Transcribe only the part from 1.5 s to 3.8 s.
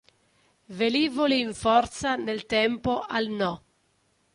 forza nel tempo al No.